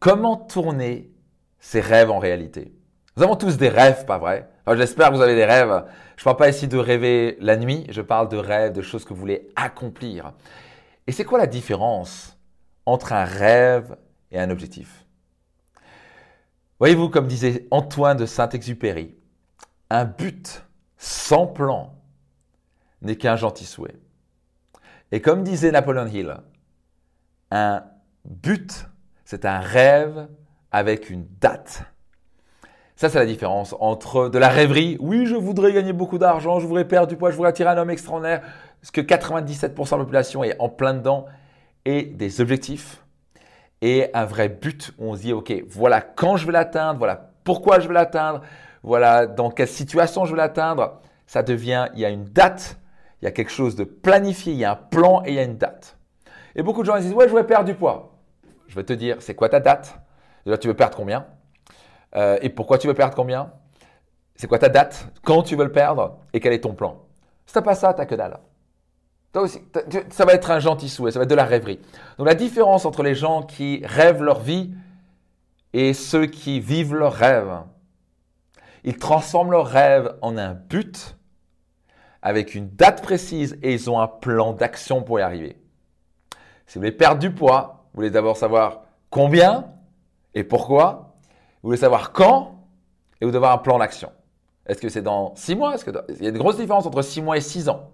Comment 0.00 0.36
tourner 0.36 1.10
ses 1.58 1.80
rêves 1.80 2.10
en 2.10 2.18
réalité? 2.18 2.72
Nous 3.16 3.22
avons 3.24 3.36
tous 3.36 3.56
des 3.56 3.68
rêves, 3.68 4.04
pas 4.04 4.18
vrai? 4.18 4.48
J'espère 4.74 5.10
que 5.10 5.16
vous 5.16 5.22
avez 5.22 5.34
des 5.34 5.44
rêves. 5.44 5.84
Je 6.16 6.22
ne 6.22 6.24
parle 6.24 6.36
pas 6.36 6.48
ici 6.48 6.68
de 6.68 6.78
rêver 6.78 7.36
la 7.40 7.56
nuit, 7.56 7.86
je 7.88 8.02
parle 8.02 8.28
de 8.28 8.36
rêves, 8.36 8.72
de 8.72 8.82
choses 8.82 9.04
que 9.04 9.12
vous 9.12 9.20
voulez 9.20 9.48
accomplir. 9.56 10.34
Et 11.06 11.12
c'est 11.12 11.24
quoi 11.24 11.38
la 11.38 11.46
différence 11.46 12.36
entre 12.86 13.12
un 13.12 13.24
rêve 13.24 13.96
et 14.30 14.38
un 14.38 14.50
objectif? 14.50 15.04
Voyez-vous, 16.78 17.08
comme 17.08 17.26
disait 17.26 17.66
Antoine 17.72 18.18
de 18.18 18.26
Saint-Exupéry, 18.26 19.16
un 19.90 20.04
but 20.04 20.64
sans 20.96 21.46
plan 21.46 21.94
n'est 23.02 23.16
qu'un 23.16 23.36
gentil 23.36 23.64
souhait. 23.64 23.96
Et 25.10 25.20
comme 25.20 25.42
disait 25.42 25.72
Napoleon 25.72 26.06
Hill, 26.06 26.36
un 27.50 27.84
but, 28.24 28.86
c'est 29.30 29.44
un 29.44 29.60
rêve 29.60 30.26
avec 30.72 31.10
une 31.10 31.26
date. 31.38 31.82
Ça, 32.96 33.10
c'est 33.10 33.18
la 33.18 33.26
différence 33.26 33.74
entre 33.78 34.30
de 34.30 34.38
la 34.38 34.48
rêverie, 34.48 34.96
oui, 35.00 35.26
je 35.26 35.34
voudrais 35.34 35.74
gagner 35.74 35.92
beaucoup 35.92 36.16
d'argent, 36.16 36.60
je 36.60 36.66
voudrais 36.66 36.88
perdre 36.88 37.08
du 37.08 37.16
poids, 37.16 37.30
je 37.30 37.36
voudrais 37.36 37.50
attirer 37.50 37.68
un 37.68 37.76
homme 37.76 37.90
extraordinaire, 37.90 38.40
ce 38.80 38.90
que 38.90 39.02
97% 39.02 39.68
de 39.68 39.90
la 39.90 39.98
population 39.98 40.44
est 40.44 40.56
en 40.58 40.70
plein 40.70 40.94
dedans, 40.94 41.26
et 41.84 42.04
des 42.04 42.40
objectifs, 42.40 43.04
et 43.82 44.08
un 44.14 44.24
vrai 44.24 44.48
but 44.48 44.92
on 44.98 45.14
se 45.14 45.20
dit, 45.20 45.34
OK, 45.34 45.52
voilà 45.68 46.00
quand 46.00 46.38
je 46.38 46.46
vais 46.46 46.52
l'atteindre, 46.52 46.98
voilà 46.98 47.30
pourquoi 47.44 47.80
je 47.80 47.88
vais 47.88 47.92
l'atteindre, 47.92 48.40
voilà 48.82 49.26
dans 49.26 49.50
quelle 49.50 49.68
situation 49.68 50.24
je 50.24 50.30
vais 50.30 50.38
l'atteindre. 50.38 51.02
Ça 51.26 51.42
devient, 51.42 51.88
il 51.92 52.00
y 52.00 52.06
a 52.06 52.08
une 52.08 52.24
date, 52.24 52.78
il 53.20 53.26
y 53.26 53.28
a 53.28 53.30
quelque 53.30 53.52
chose 53.52 53.76
de 53.76 53.84
planifié, 53.84 54.54
il 54.54 54.58
y 54.58 54.64
a 54.64 54.72
un 54.72 54.76
plan 54.76 55.20
et 55.26 55.32
il 55.32 55.34
y 55.34 55.38
a 55.38 55.44
une 55.44 55.58
date. 55.58 55.98
Et 56.56 56.62
beaucoup 56.62 56.80
de 56.80 56.86
gens 56.86 56.98
disent, 56.98 57.12
ouais, 57.12 57.26
je 57.26 57.28
voudrais 57.28 57.46
perdre 57.46 57.66
du 57.66 57.74
poids. 57.74 58.17
Je 58.68 58.74
vais 58.74 58.84
te 58.84 58.92
dire, 58.92 59.16
c'est 59.20 59.34
quoi 59.34 59.48
ta 59.48 59.60
date? 59.60 59.98
Tu 60.60 60.68
veux 60.68 60.74
perdre 60.74 60.96
combien? 60.96 61.26
Euh, 62.14 62.38
Et 62.40 62.48
pourquoi 62.48 62.78
tu 62.78 62.86
veux 62.86 62.94
perdre 62.94 63.14
combien? 63.14 63.52
C'est 64.36 64.46
quoi 64.46 64.58
ta 64.58 64.68
date? 64.68 65.08
Quand 65.24 65.42
tu 65.42 65.56
veux 65.56 65.64
le 65.64 65.72
perdre? 65.72 66.18
Et 66.32 66.40
quel 66.40 66.52
est 66.52 66.60
ton 66.60 66.74
plan? 66.74 67.02
Si 67.44 67.52
tu 67.52 67.58
n'as 67.58 67.64
pas 67.64 67.74
ça, 67.74 67.92
tu 67.92 68.00
n'as 68.00 68.06
que 68.06 68.14
dalle. 68.14 68.38
Toi 69.32 69.42
aussi, 69.42 69.60
ça 70.10 70.24
va 70.24 70.32
être 70.32 70.50
un 70.50 70.58
gentil 70.58 70.88
souhait, 70.88 71.10
ça 71.10 71.18
va 71.18 71.24
être 71.24 71.30
de 71.30 71.34
la 71.34 71.44
rêverie. 71.44 71.80
Donc 72.16 72.26
la 72.26 72.34
différence 72.34 72.86
entre 72.86 73.02
les 73.02 73.14
gens 73.14 73.42
qui 73.42 73.82
rêvent 73.84 74.22
leur 74.22 74.40
vie 74.40 74.72
et 75.74 75.92
ceux 75.92 76.26
qui 76.26 76.60
vivent 76.60 76.94
leur 76.94 77.12
rêve, 77.12 77.62
ils 78.84 78.96
transforment 78.96 79.50
leur 79.50 79.66
rêve 79.66 80.16
en 80.22 80.38
un 80.38 80.54
but 80.54 81.16
avec 82.22 82.54
une 82.54 82.70
date 82.70 83.02
précise 83.02 83.58
et 83.62 83.74
ils 83.74 83.90
ont 83.90 84.00
un 84.00 84.08
plan 84.08 84.54
d'action 84.54 85.02
pour 85.02 85.20
y 85.20 85.22
arriver. 85.22 85.60
Si 86.66 86.74
vous 86.78 86.80
voulez 86.80 86.92
perdre 86.92 87.18
du 87.18 87.30
poids, 87.30 87.77
voulez 87.98 88.10
d'abord 88.10 88.36
savoir 88.36 88.82
combien 89.10 89.66
et 90.34 90.44
pourquoi. 90.44 91.16
Vous 91.62 91.70
voulez 91.70 91.78
savoir 91.78 92.12
quand 92.12 92.64
et 93.20 93.24
vous 93.24 93.32
devez 93.32 93.38
avoir 93.38 93.54
un 93.54 93.58
plan 93.58 93.78
d'action. 93.78 94.12
Est-ce 94.66 94.80
que 94.80 94.88
c'est 94.88 95.02
dans 95.02 95.34
six 95.34 95.56
mois? 95.56 95.74
Est-ce 95.74 95.84
que 95.84 95.90
Il 96.10 96.22
y 96.22 96.26
a 96.26 96.30
une 96.30 96.38
grosse 96.38 96.56
différence 96.56 96.86
entre 96.86 97.02
six 97.02 97.20
mois 97.20 97.36
et 97.36 97.40
six 97.40 97.68
ans. 97.68 97.90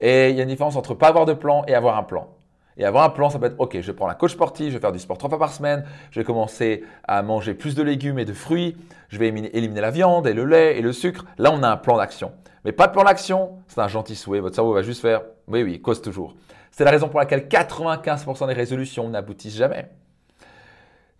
Et 0.00 0.28
il 0.28 0.36
y 0.36 0.40
a 0.40 0.42
une 0.42 0.50
différence 0.50 0.76
entre 0.76 0.92
pas 0.92 1.08
avoir 1.08 1.24
de 1.24 1.32
plan 1.32 1.64
et 1.66 1.74
avoir 1.74 1.96
un 1.96 2.02
plan. 2.02 2.28
Et 2.76 2.84
avoir 2.84 3.04
un 3.04 3.08
plan, 3.08 3.30
ça 3.30 3.38
peut 3.38 3.46
être, 3.46 3.58
OK, 3.58 3.80
je 3.80 3.90
prends 3.90 4.06
la 4.06 4.14
coach 4.14 4.32
sportive, 4.32 4.68
je 4.68 4.74
vais 4.74 4.80
faire 4.80 4.92
du 4.92 4.98
sport 4.98 5.16
trois 5.16 5.30
fois 5.30 5.38
par 5.38 5.50
semaine, 5.50 5.86
je 6.10 6.20
vais 6.20 6.24
commencer 6.24 6.84
à 7.08 7.22
manger 7.22 7.54
plus 7.54 7.74
de 7.74 7.82
légumes 7.82 8.18
et 8.18 8.26
de 8.26 8.34
fruits, 8.34 8.76
je 9.08 9.18
vais 9.18 9.28
éliminer 9.28 9.80
la 9.80 9.90
viande 9.90 10.26
et 10.26 10.34
le 10.34 10.44
lait 10.44 10.76
et 10.76 10.82
le 10.82 10.92
sucre. 10.92 11.24
Là, 11.38 11.50
on 11.54 11.62
a 11.62 11.70
un 11.70 11.78
plan 11.78 11.96
d'action. 11.96 12.32
Mais 12.66 12.72
pas 12.72 12.88
de 12.88 12.92
plan 12.92 13.04
d'action, 13.04 13.62
c'est 13.68 13.80
un 13.80 13.86
gentil 13.86 14.16
souhait. 14.16 14.40
Votre 14.40 14.56
cerveau 14.56 14.72
va 14.72 14.82
juste 14.82 15.00
faire, 15.00 15.22
oui, 15.46 15.62
oui, 15.62 15.80
cause 15.80 16.02
toujours. 16.02 16.34
C'est 16.72 16.82
la 16.82 16.90
raison 16.90 17.08
pour 17.08 17.20
laquelle 17.20 17.46
95% 17.46 18.48
des 18.48 18.54
résolutions 18.54 19.08
n'aboutissent 19.08 19.54
jamais. 19.54 19.88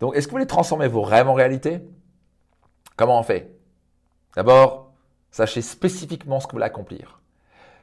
Donc, 0.01 0.13
est-ce 0.13 0.27
que 0.27 0.31
vous 0.31 0.35
voulez 0.35 0.45
transformer 0.45 0.89
vos 0.89 1.03
rêves 1.03 1.29
en 1.29 1.33
réalité? 1.33 1.79
Comment 2.97 3.17
on 3.17 3.23
fait? 3.23 3.55
D'abord, 4.35 4.91
sachez 5.31 5.61
spécifiquement 5.61 6.41
ce 6.41 6.47
que 6.47 6.51
vous 6.51 6.57
voulez 6.57 6.65
accomplir. 6.65 7.21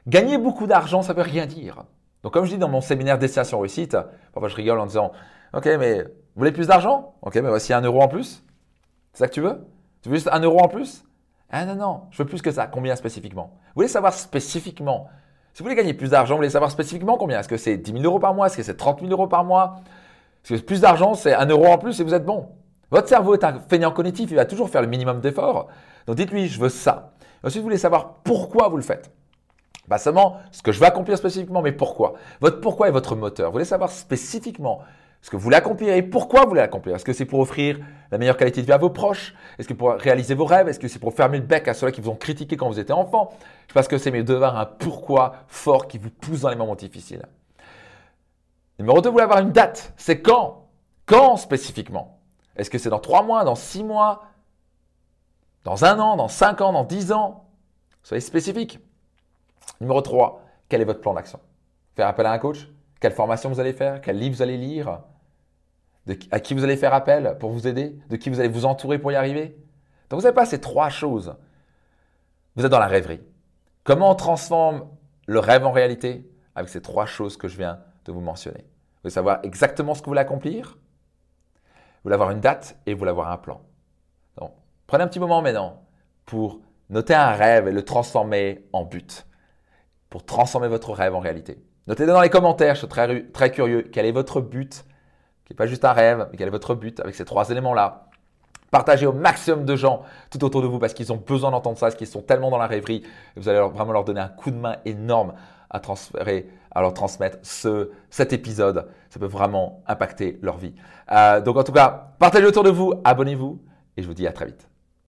Gagner 0.05 0.37
beaucoup 0.37 0.67
d'argent, 0.67 1.01
ça 1.01 1.13
ne 1.13 1.17
veut 1.17 1.23
rien 1.23 1.47
dire. 1.47 1.85
Donc, 2.21 2.33
comme 2.33 2.45
je 2.45 2.51
dis 2.51 2.59
dans 2.59 2.69
mon 2.69 2.81
séminaire 2.81 3.17
Destination 3.17 3.59
Réussite, 3.61 3.97
parfois 4.31 4.47
je 4.47 4.55
rigole 4.55 4.79
en 4.79 4.85
disant 4.85 5.11
Ok, 5.53 5.65
mais 5.65 6.03
vous 6.03 6.09
voulez 6.35 6.51
plus 6.51 6.67
d'argent? 6.67 7.15
Ok, 7.23 7.33
mais 7.33 7.49
voici 7.49 7.73
un 7.73 7.81
euro 7.81 7.99
en 7.99 8.09
plus. 8.09 8.43
C'est 9.13 9.21
ça 9.21 9.27
que 9.27 9.33
tu 9.33 9.41
veux? 9.41 9.65
Tu 10.03 10.09
veux 10.09 10.15
juste 10.15 10.29
un 10.31 10.39
euro 10.41 10.59
en 10.59 10.67
plus? 10.67 11.03
Ah 11.57 11.63
non, 11.63 11.75
non, 11.75 12.01
je 12.11 12.17
veux 12.17 12.27
plus 12.27 12.41
que 12.41 12.51
ça. 12.51 12.67
Combien 12.67 12.97
spécifiquement? 12.97 13.51
Vous 13.67 13.75
voulez 13.75 13.87
savoir 13.87 14.11
spécifiquement? 14.11 15.07
Si 15.53 15.63
vous 15.63 15.69
voulez 15.69 15.77
gagner 15.77 15.93
plus 15.93 16.09
d'argent, 16.09 16.33
vous 16.33 16.39
voulez 16.39 16.49
savoir 16.49 16.69
spécifiquement 16.69 17.15
combien? 17.15 17.39
Est-ce 17.39 17.47
que 17.47 17.55
c'est 17.55 17.77
10 17.77 17.93
000 17.93 18.03
euros 18.03 18.19
par 18.19 18.33
mois? 18.33 18.47
Est-ce 18.47 18.57
que 18.57 18.63
c'est 18.63 18.75
30 18.75 18.99
000 18.99 19.09
euros 19.13 19.27
par 19.27 19.45
mois? 19.45 19.77
Est-ce 20.43 20.59
que 20.59 20.65
plus 20.65 20.81
d'argent, 20.81 21.13
c'est 21.13 21.33
un 21.33 21.45
euro 21.45 21.67
en 21.67 21.77
plus 21.77 21.97
et 22.01 22.03
vous 22.03 22.13
êtes 22.13 22.25
bon? 22.25 22.49
Votre 22.91 23.07
cerveau 23.07 23.35
est 23.35 23.45
un 23.45 23.57
fainéant 23.69 23.91
cognitif, 23.91 24.31
il 24.31 24.35
va 24.35 24.43
toujours 24.43 24.69
faire 24.69 24.81
le 24.81 24.89
minimum 24.89 25.21
d'efforts. 25.21 25.67
Donc 26.07 26.17
dites-lui, 26.17 26.49
je 26.49 26.59
veux 26.59 26.67
ça. 26.67 27.13
Ensuite, 27.41 27.61
vous 27.61 27.67
voulez 27.67 27.77
savoir 27.77 28.15
pourquoi 28.25 28.67
vous 28.67 28.75
le 28.75 28.83
faites. 28.83 29.09
Pas 29.87 29.97
seulement 29.97 30.39
ce 30.51 30.61
que 30.61 30.73
je 30.73 30.81
veux 30.81 30.85
accomplir 30.85 31.17
spécifiquement, 31.17 31.61
mais 31.61 31.71
pourquoi. 31.71 32.15
Votre 32.41 32.59
pourquoi 32.59 32.89
est 32.89 32.91
votre 32.91 33.15
moteur. 33.15 33.45
Vous 33.47 33.53
voulez 33.53 33.63
savoir 33.63 33.91
spécifiquement 33.91 34.81
ce 35.25 35.31
que 35.31 35.37
vous 35.37 35.41
voulez 35.41 35.55
accomplir 35.55 35.91
et 35.95 36.03
pourquoi 36.03 36.43
vous 36.43 36.49
voulez 36.49 36.61
accomplir. 36.61 36.95
Est-ce 36.95 37.03
que 37.03 37.11
c'est 37.11 37.25
pour 37.25 37.39
offrir 37.39 37.79
la 38.11 38.19
meilleure 38.19 38.37
qualité 38.37 38.61
de 38.61 38.67
vie 38.67 38.71
à 38.71 38.77
vos 38.77 38.91
proches? 38.91 39.33
Est-ce 39.57 39.67
que 39.67 39.73
pour 39.73 39.93
réaliser 39.93 40.35
vos 40.35 40.45
rêves? 40.45 40.67
Est-ce 40.67 40.79
que 40.79 40.87
c'est 40.87 40.99
pour 40.99 41.15
fermer 41.15 41.39
le 41.39 41.43
bec 41.43 41.67
à 41.67 41.73
ceux-là 41.73 41.91
qui 41.91 41.99
vous 41.99 42.11
ont 42.11 42.15
critiqué 42.15 42.55
quand 42.57 42.67
vous 42.69 42.79
étiez 42.79 42.93
enfant? 42.93 43.33
Je 43.67 43.73
pense 43.73 43.87
que 43.87 43.97
c'est 43.97 44.11
mieux 44.11 44.23
d'avoir 44.23 44.55
un 44.55 44.67
pourquoi 44.67 45.37
fort 45.47 45.87
qui 45.87 45.97
vous 45.97 46.11
pousse 46.11 46.41
dans 46.41 46.49
les 46.49 46.55
moments 46.55 46.75
difficiles. 46.75 47.25
Numéro 48.77 49.01
2, 49.01 49.09
vous 49.09 49.13
voulez 49.13 49.23
avoir 49.23 49.39
une 49.39 49.51
date. 49.51 49.93
C'est 49.97 50.21
quand? 50.21 50.67
Quand 51.07 51.37
spécifiquement? 51.37 52.19
Est-ce 52.55 52.69
que 52.69 52.77
c'est 52.77 52.91
dans 52.91 52.99
3 52.99 53.23
mois, 53.23 53.43
dans 53.45 53.55
6 53.55 53.83
mois, 53.83 54.25
dans 55.63 55.85
un 55.85 55.97
an, 55.97 56.17
dans 56.17 56.27
5 56.27 56.61
ans, 56.61 56.71
dans 56.71 56.83
10 56.83 57.11
ans? 57.13 57.49
Soyez 58.03 58.21
spécifique. 58.21 58.77
Numéro 59.81 60.01
3, 60.01 60.43
quel 60.69 60.81
est 60.81 60.85
votre 60.85 61.01
plan 61.01 61.15
d'action? 61.15 61.39
Faire 61.95 62.07
appel 62.07 62.27
à 62.27 62.31
un 62.31 62.37
coach? 62.37 62.69
Quelle 62.99 63.13
formation 63.13 63.49
vous 63.49 63.59
allez 63.59 63.73
faire? 63.73 64.01
Quel 64.01 64.19
livre 64.19 64.35
vous 64.35 64.43
allez 64.43 64.57
lire? 64.57 64.99
À 66.31 66.39
qui 66.39 66.53
vous 66.53 66.63
allez 66.63 66.77
faire 66.77 66.93
appel 66.93 67.37
pour 67.39 67.49
vous 67.51 67.67
aider? 67.67 67.97
De 68.09 68.15
qui 68.15 68.29
vous 68.29 68.39
allez 68.39 68.49
vous 68.49 68.65
entourer 68.65 68.99
pour 68.99 69.11
y 69.11 69.15
arriver? 69.15 69.57
Donc 70.09 70.19
vous 70.19 70.23
n'avez 70.23 70.35
pas 70.35 70.45
ces 70.45 70.61
trois 70.61 70.89
choses. 70.89 71.35
Vous 72.55 72.65
êtes 72.65 72.71
dans 72.71 72.79
la 72.79 72.87
rêverie. 72.87 73.21
Comment 73.83 74.11
on 74.11 74.15
transforme 74.15 74.87
le 75.25 75.39
rêve 75.39 75.65
en 75.65 75.71
réalité? 75.71 76.29
Avec 76.53 76.69
ces 76.69 76.81
trois 76.81 77.05
choses 77.05 77.37
que 77.37 77.47
je 77.47 77.57
viens 77.57 77.79
de 78.05 78.11
vous 78.11 78.21
mentionner. 78.21 78.61
Vous 78.61 79.01
voulez 79.03 79.13
savoir 79.13 79.39
exactement 79.43 79.93
ce 79.93 80.01
que 80.01 80.05
vous 80.05 80.11
voulez 80.11 80.21
accomplir? 80.21 80.77
Vous 81.65 82.01
voulez 82.03 82.13
avoir 82.13 82.31
une 82.31 82.39
date 82.39 82.77
et 82.85 82.93
vous 82.93 82.99
voulez 82.99 83.11
avoir 83.11 83.31
un 83.31 83.37
plan. 83.37 83.61
Donc, 84.37 84.53
prenez 84.87 85.03
un 85.03 85.07
petit 85.07 85.19
moment 85.19 85.41
maintenant 85.41 85.85
pour 86.25 86.61
noter 86.89 87.15
un 87.15 87.31
rêve 87.31 87.67
et 87.67 87.71
le 87.71 87.83
transformer 87.83 88.67
en 88.73 88.85
but 88.85 89.25
pour 90.09 90.23
transformer 90.23 90.67
votre 90.67 90.91
rêve 90.93 91.15
en 91.15 91.19
réalité. 91.19 91.61
Notez-le 91.87 92.13
dans 92.13 92.21
les 92.21 92.29
commentaires, 92.29 92.75
je 92.75 92.79
suis 92.79 92.87
très, 92.87 93.23
très 93.31 93.51
curieux. 93.51 93.81
Quel 93.91 94.05
est 94.05 94.11
votre 94.11 94.39
but 94.39 94.85
Qui 95.45 95.53
n'est 95.53 95.57
pas 95.57 95.67
juste 95.67 95.85
un 95.85 95.93
rêve, 95.93 96.27
mais 96.31 96.37
quel 96.37 96.47
est 96.47 96.51
votre 96.51 96.75
but 96.75 96.99
avec 96.99 97.15
ces 97.15 97.25
trois 97.25 97.49
éléments-là 97.49 98.07
Partagez 98.71 99.05
au 99.05 99.13
maximum 99.13 99.63
de 99.63 99.75
gens 99.75 100.01
tout 100.31 100.43
autour 100.43 100.61
de 100.61 100.67
vous 100.67 100.79
parce 100.79 100.93
qu'ils 100.93 101.13
ont 101.13 101.17
besoin 101.17 101.51
d'entendre 101.51 101.77
ça, 101.77 101.85
parce 101.85 101.95
qu'ils 101.95 102.07
sont 102.07 102.21
tellement 102.21 102.49
dans 102.49 102.57
la 102.57 102.67
rêverie. 102.67 103.03
Vous 103.37 103.47
allez 103.47 103.59
vraiment 103.59 103.93
leur 103.93 104.03
donner 104.03 104.21
un 104.21 104.27
coup 104.27 104.51
de 104.51 104.57
main 104.57 104.77
énorme 104.85 105.33
à 105.69 105.79
transférer, 105.79 106.49
à 106.71 106.81
leur 106.81 106.93
transmettre 106.93 107.37
ce, 107.43 107.91
cet 108.09 108.33
épisode. 108.33 108.87
Ça 109.09 109.19
peut 109.19 109.27
vraiment 109.27 109.83
impacter 109.87 110.39
leur 110.41 110.57
vie. 110.57 110.73
Euh, 111.11 111.41
donc 111.41 111.57
en 111.57 111.63
tout 111.63 111.71
cas, 111.71 112.09
partagez 112.19 112.45
autour 112.45 112.63
de 112.63 112.69
vous, 112.69 112.93
abonnez-vous 113.03 113.61
et 113.97 114.01
je 114.01 114.07
vous 114.07 114.13
dis 114.13 114.27
à 114.27 114.33
très 114.33 114.47
vite. 114.47 114.67